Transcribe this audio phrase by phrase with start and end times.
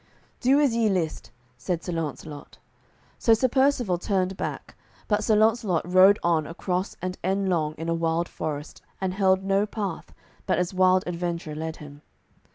[0.39, 1.29] "Do as ye list,"
[1.59, 2.57] said Sir Launcelot.
[3.19, 4.73] So Sir Percivale turned back,
[5.07, 9.67] but Sir Launcelot rode on across and endlong in a wild forest, and held no
[9.67, 10.11] path,
[10.47, 12.01] but as wild adventure led him.